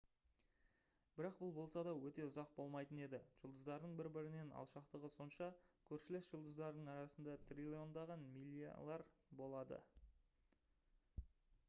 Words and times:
бірақ 1.17 1.35
бұл 1.41 1.51
болса 1.57 1.81
да 1.87 1.91
өте 2.07 2.23
ұзақ 2.29 2.53
болмайтын 2.59 3.01
еді. 3.07 3.19
жұлдыздардың 3.41 3.93
бір 3.99 4.09
бірінен 4.15 4.51
алшақтығы 4.61 5.11
сонша 5.17 5.49
«көршілес» 5.91 6.29
жұлдыздардың 6.37 6.89
арасында 6.95 7.37
триллиондаған 7.51 8.25
милялар 8.39 9.05
болады 9.43 9.83